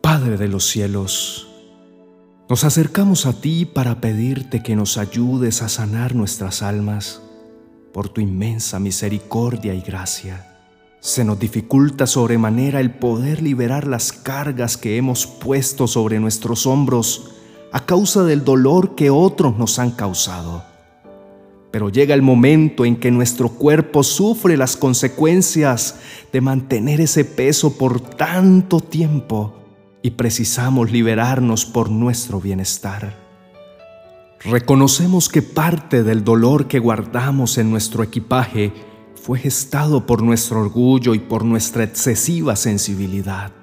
[0.00, 1.46] Padre de los cielos,
[2.48, 7.20] nos acercamos a ti para pedirte que nos ayudes a sanar nuestras almas
[7.92, 10.56] por tu inmensa misericordia y gracia.
[11.00, 17.34] Se nos dificulta sobremanera el poder liberar las cargas que hemos puesto sobre nuestros hombros
[17.72, 20.64] a causa del dolor que otros nos han causado.
[21.70, 25.96] Pero llega el momento en que nuestro cuerpo sufre las consecuencias
[26.32, 29.54] de mantener ese peso por tanto tiempo
[30.02, 33.28] y precisamos liberarnos por nuestro bienestar.
[34.44, 38.72] Reconocemos que parte del dolor que guardamos en nuestro equipaje
[39.20, 43.57] fue gestado por nuestro orgullo y por nuestra excesiva sensibilidad.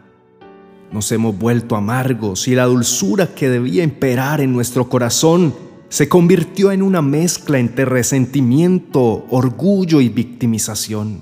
[0.95, 5.53] Nos hemos vuelto amargos y la dulzura que debía imperar en nuestro corazón
[5.89, 11.21] se convirtió en una mezcla entre resentimiento, orgullo y victimización.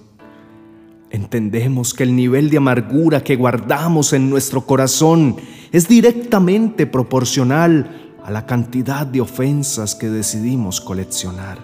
[1.09, 5.37] Entendemos que el nivel de amargura que guardamos en nuestro corazón
[5.71, 11.57] es directamente proporcional a la cantidad de ofensas que decidimos coleccionar.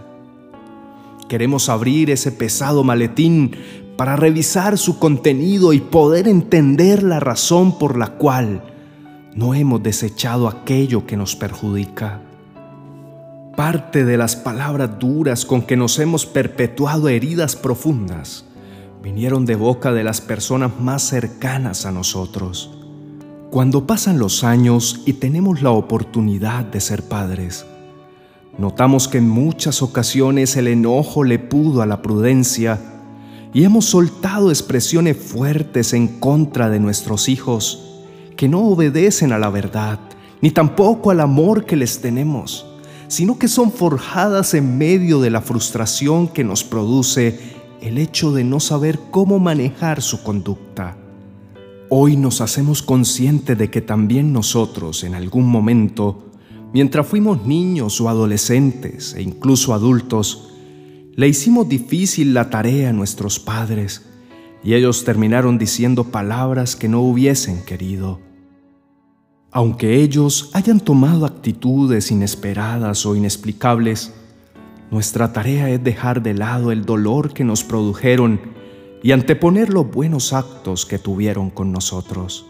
[1.28, 3.52] Queremos abrir ese pesado maletín
[4.00, 8.64] para revisar su contenido y poder entender la razón por la cual
[9.36, 12.22] no hemos desechado aquello que nos perjudica.
[13.58, 18.46] Parte de las palabras duras con que nos hemos perpetuado heridas profundas
[19.04, 22.72] vinieron de boca de las personas más cercanas a nosotros.
[23.50, 27.66] Cuando pasan los años y tenemos la oportunidad de ser padres,
[28.58, 32.99] Notamos que en muchas ocasiones el enojo le pudo a la prudencia
[33.54, 38.02] y hemos soltado expresiones fuertes en contra de nuestros hijos
[38.36, 40.00] que no obedecen a la verdad
[40.42, 42.66] ni tampoco al amor que les tenemos,
[43.08, 47.40] sino que son forjadas en medio de la frustración que nos produce
[47.82, 50.96] el hecho de no saber cómo manejar su conducta.
[51.90, 56.30] Hoy nos hacemos conscientes de que también nosotros en algún momento
[56.72, 60.50] Mientras fuimos niños o adolescentes e incluso adultos,
[61.20, 64.06] le hicimos difícil la tarea a nuestros padres
[64.64, 68.22] y ellos terminaron diciendo palabras que no hubiesen querido.
[69.52, 74.14] Aunque ellos hayan tomado actitudes inesperadas o inexplicables,
[74.92, 78.40] nuestra tarea es dejar de lado el dolor que nos produjeron
[79.04, 82.46] y anteponer los buenos actos que tuvieron con nosotros.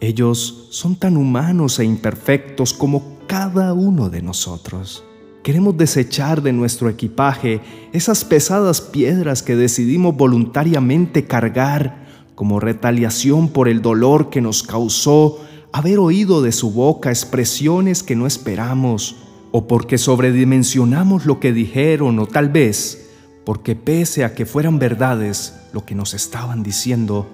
[0.00, 5.04] Ellos son tan humanos e imperfectos como cada uno de nosotros.
[5.44, 7.60] Queremos desechar de nuestro equipaje
[7.92, 15.44] esas pesadas piedras que decidimos voluntariamente cargar como retaliación por el dolor que nos causó
[15.70, 19.16] haber oído de su boca expresiones que no esperamos,
[19.52, 23.10] o porque sobredimensionamos lo que dijeron, o tal vez
[23.44, 27.28] porque pese a que fueran verdades lo que nos estaban diciendo,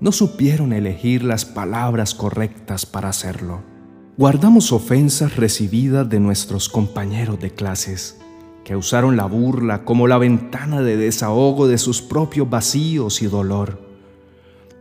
[0.00, 3.73] no supieron elegir las palabras correctas para hacerlo.
[4.16, 8.16] Guardamos ofensas recibidas de nuestros compañeros de clases,
[8.62, 13.80] que usaron la burla como la ventana de desahogo de sus propios vacíos y dolor,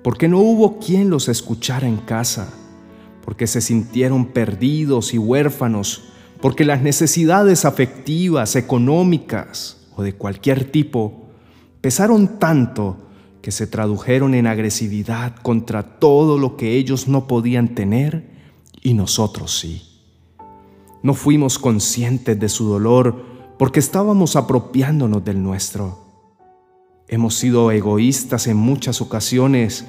[0.03, 2.53] porque no hubo quien los escuchara en casa,
[3.25, 6.03] porque se sintieron perdidos y huérfanos,
[6.39, 11.29] porque las necesidades afectivas, económicas o de cualquier tipo
[11.81, 12.97] pesaron tanto
[13.41, 18.32] que se tradujeron en agresividad contra todo lo que ellos no podían tener
[18.83, 19.81] y nosotros sí.
[21.01, 25.99] No fuimos conscientes de su dolor porque estábamos apropiándonos del nuestro.
[27.07, 29.85] Hemos sido egoístas en muchas ocasiones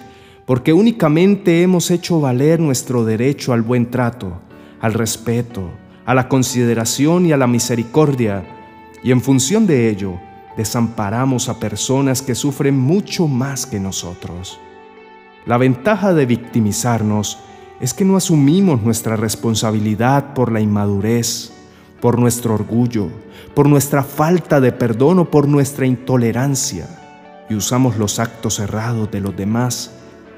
[0.47, 4.41] porque únicamente hemos hecho valer nuestro derecho al buen trato,
[4.81, 5.71] al respeto,
[6.05, 8.45] a la consideración y a la misericordia,
[9.03, 10.19] y en función de ello
[10.57, 14.59] desamparamos a personas que sufren mucho más que nosotros.
[15.47, 17.39] La ventaja de victimizarnos
[17.81, 21.53] es que no asumimos nuestra responsabilidad por la inmadurez,
[22.01, 23.09] por nuestro orgullo,
[23.55, 26.89] por nuestra falta de perdón o por nuestra intolerancia
[27.49, 29.91] y usamos los actos errados de los demás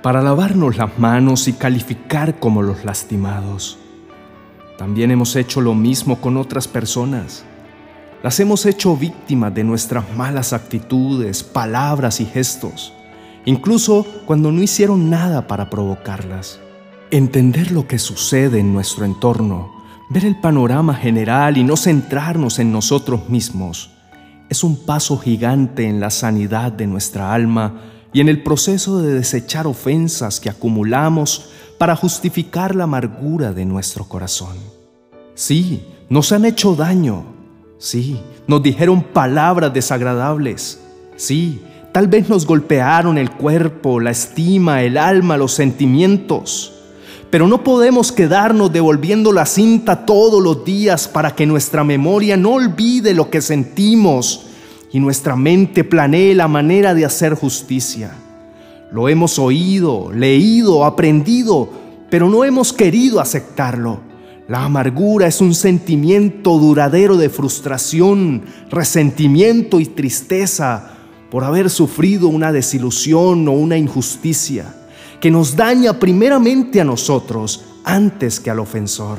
[0.03, 3.79] para lavarnos las manos y calificar como los lastimados.
[4.79, 7.45] También hemos hecho lo mismo con otras personas.
[8.23, 12.93] Las hemos hecho víctimas de nuestras malas actitudes, palabras y gestos,
[13.45, 16.61] incluso cuando no hicieron nada para provocarlas.
[17.13, 19.73] Entender lo que sucede en nuestro entorno,
[20.11, 23.93] ver el panorama general y no centrarnos en nosotros mismos,
[24.49, 27.81] es un paso gigante en la sanidad de nuestra alma
[28.13, 34.09] y en el proceso de desechar ofensas que acumulamos para justificar la amargura de nuestro
[34.09, 34.57] corazón.
[35.37, 37.25] Sí, nos han hecho daño.
[37.79, 40.81] Sí, nos dijeron palabras desagradables.
[41.15, 41.63] Sí,
[41.93, 46.76] tal vez nos golpearon el cuerpo, la estima, el alma, los sentimientos.
[47.31, 52.53] Pero no podemos quedarnos devolviendo la cinta todos los días para que nuestra memoria no
[52.53, 54.47] olvide lo que sentimos
[54.93, 58.13] y nuestra mente planee la manera de hacer justicia.
[58.93, 61.69] Lo hemos oído, leído, aprendido,
[62.09, 64.01] pero no hemos querido aceptarlo.
[64.47, 70.93] La amargura es un sentimiento duradero de frustración, resentimiento y tristeza
[71.33, 74.73] por haber sufrido una desilusión o una injusticia
[75.21, 79.19] que nos daña primeramente a nosotros antes que al ofensor.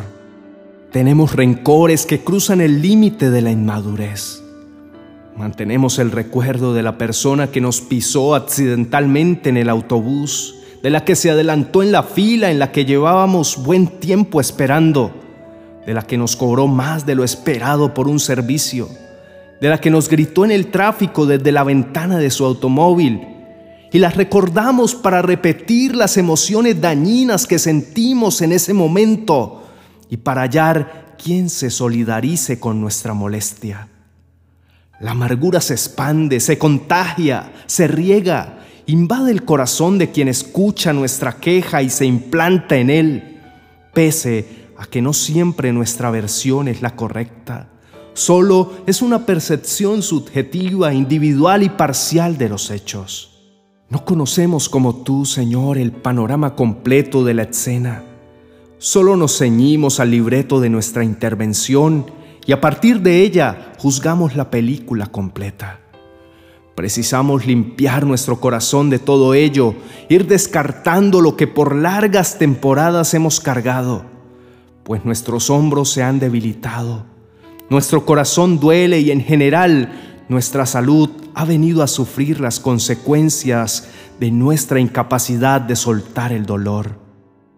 [0.91, 4.44] Tenemos rencores que cruzan el límite de la inmadurez.
[5.35, 11.03] Mantenemos el recuerdo de la persona que nos pisó accidentalmente en el autobús, de la
[11.03, 15.11] que se adelantó en la fila en la que llevábamos buen tiempo esperando,
[15.85, 18.89] de la que nos cobró más de lo esperado por un servicio,
[19.61, 23.37] de la que nos gritó en el tráfico desde la ventana de su automóvil
[23.92, 29.63] y las recordamos para repetir las emociones dañinas que sentimos en ese momento
[30.10, 33.88] y para hallar quien se solidarice con nuestra molestia.
[35.00, 41.38] La amargura se expande, se contagia, se riega, invade el corazón de quien escucha nuestra
[41.38, 43.39] queja y se implanta en él,
[43.94, 47.69] pese a que no siempre nuestra versión es la correcta.
[48.13, 53.37] Solo es una percepción subjetiva, individual y parcial de los hechos.
[53.89, 58.04] No conocemos como tú, Señor, el panorama completo de la escena.
[58.80, 62.06] Solo nos ceñimos al libreto de nuestra intervención
[62.45, 65.80] y a partir de ella juzgamos la película completa.
[66.75, 69.74] Precisamos limpiar nuestro corazón de todo ello,
[70.10, 74.04] ir descartando lo que por largas temporadas hemos cargado,
[74.84, 77.06] pues nuestros hombros se han debilitado,
[77.69, 79.92] nuestro corazón duele y en general
[80.30, 83.88] nuestra salud ha venido a sufrir las consecuencias
[84.19, 86.98] de nuestra incapacidad de soltar el dolor.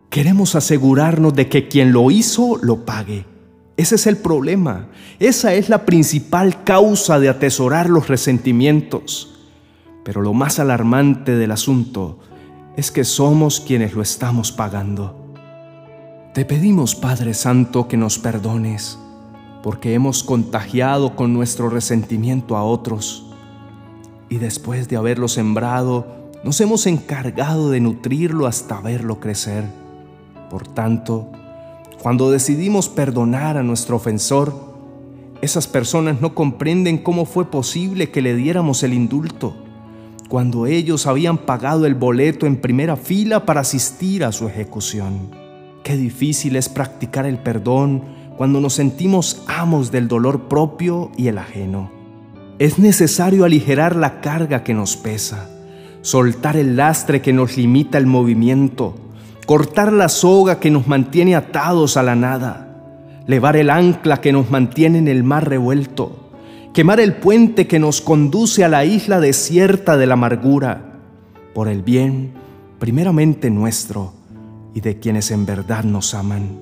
[0.09, 3.25] Queremos asegurarnos de que quien lo hizo lo pague.
[3.77, 4.89] Ese es el problema.
[5.17, 9.39] Esa es la principal causa de atesorar los resentimientos.
[10.03, 12.19] Pero lo más alarmante del asunto
[12.75, 15.33] es que somos quienes lo estamos pagando.
[16.33, 18.99] Te pedimos, Padre Santo, que nos perdones
[19.63, 23.28] porque hemos contagiado con nuestro resentimiento a otros
[24.29, 29.65] y después de haberlo sembrado, nos hemos encargado de nutrirlo hasta verlo crecer.
[30.49, 31.29] Por tanto,
[32.01, 34.53] cuando decidimos perdonar a nuestro ofensor,
[35.41, 39.55] esas personas no comprenden cómo fue posible que le diéramos el indulto,
[40.29, 45.31] cuando ellos habían pagado el boleto en primera fila para asistir a su ejecución.
[45.83, 48.03] Qué difícil es practicar el perdón
[48.37, 51.98] cuando nos sentimos amos del dolor propio y el ajeno.
[52.59, 55.49] Es necesario aligerar la carga que nos pesa,
[56.01, 58.95] soltar el lastre que nos limita el movimiento,
[59.45, 62.83] cortar la soga que nos mantiene atados a la nada,
[63.27, 66.31] levar el ancla que nos mantiene en el mar revuelto,
[66.73, 70.99] quemar el puente que nos conduce a la isla desierta de la amargura,
[71.53, 72.33] por el bien
[72.77, 74.11] primeramente nuestro
[74.75, 76.59] y de quienes en verdad nos aman.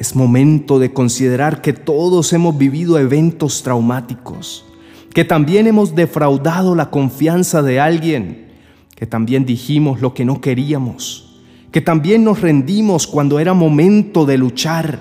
[0.00, 4.64] Es momento de considerar que todos hemos vivido eventos traumáticos,
[5.12, 8.48] que también hemos defraudado la confianza de alguien,
[8.94, 11.40] que también dijimos lo que no queríamos,
[11.70, 15.00] que también nos rendimos cuando era momento de luchar,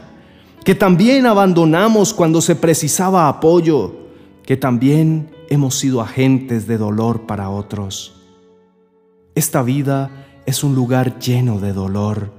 [0.65, 3.96] que también abandonamos cuando se precisaba apoyo,
[4.44, 8.15] que también hemos sido agentes de dolor para otros.
[9.34, 10.10] Esta vida
[10.46, 12.34] es un lugar lleno de dolor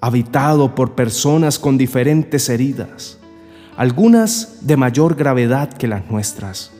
[0.00, 3.18] habitado por personas con diferentes heridas,
[3.76, 6.75] algunas de mayor gravedad que las nuestras.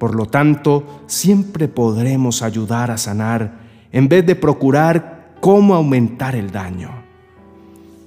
[0.00, 3.60] Por lo tanto, siempre podremos ayudar a sanar
[3.92, 6.90] en vez de procurar cómo aumentar el daño.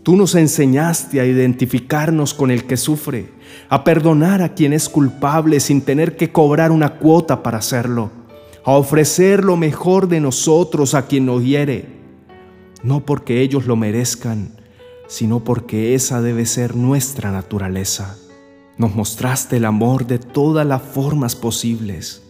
[0.04, 3.30] Tú nos enseñaste a identificarnos con el que sufre,
[3.70, 8.12] a perdonar a quien es culpable sin tener que cobrar una cuota para hacerlo,
[8.66, 12.04] a ofrecer lo mejor de nosotros a quien nos hiere
[12.84, 14.52] no porque ellos lo merezcan,
[15.08, 18.18] sino porque esa debe ser nuestra naturaleza.
[18.78, 22.24] Nos mostraste el amor de todas las formas posibles.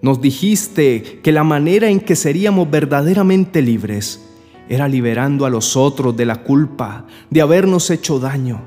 [0.00, 4.24] Nos dijiste que la manera en que seríamos verdaderamente libres
[4.68, 8.62] era liberando a los otros de la culpa de habernos hecho daño.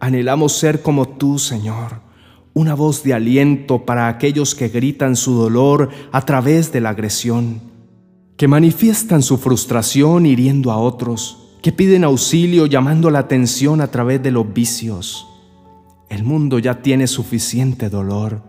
[0.00, 2.00] Anhelamos ser como tú, Señor,
[2.54, 7.68] una voz de aliento para aquellos que gritan su dolor a través de la agresión
[8.38, 14.22] que manifiestan su frustración hiriendo a otros, que piden auxilio llamando la atención a través
[14.22, 15.26] de los vicios,
[16.08, 18.40] El mundo ya tiene suficiente dolor,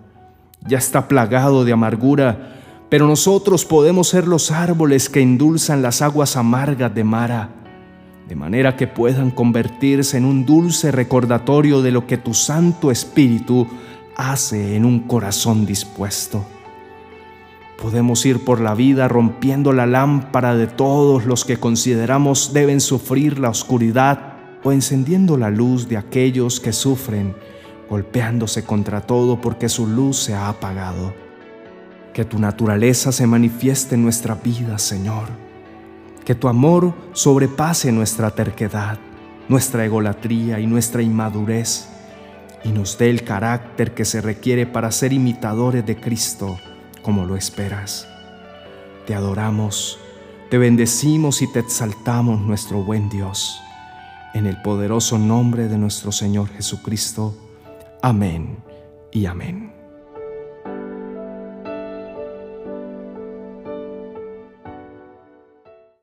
[0.65, 2.55] ya está plagado de amargura,
[2.89, 7.49] pero nosotros podemos ser los árboles que endulzan las aguas amargas de Mara,
[8.27, 13.67] de manera que puedan convertirse en un dulce recordatorio de lo que tu Santo Espíritu
[14.15, 16.45] hace en un corazón dispuesto.
[17.81, 23.39] Podemos ir por la vida rompiendo la lámpara de todos los que consideramos deben sufrir
[23.39, 24.28] la oscuridad
[24.63, 27.35] o encendiendo la luz de aquellos que sufren,
[27.89, 31.13] golpeándose contra todo porque su luz se ha apagado.
[32.13, 35.29] Que tu naturaleza se manifieste en nuestra vida, Señor.
[36.25, 38.99] Que tu amor sobrepase nuestra terquedad,
[39.47, 41.87] nuestra egolatría y nuestra inmadurez,
[42.63, 46.57] y nos dé el carácter que se requiere para ser imitadores de Cristo
[47.01, 48.07] como lo esperas.
[49.07, 49.97] Te adoramos,
[50.49, 53.61] te bendecimos y te exaltamos, nuestro buen Dios.
[54.33, 57.35] En el poderoso nombre de nuestro Señor Jesucristo.
[58.01, 58.57] Amén
[59.11, 59.78] y amén.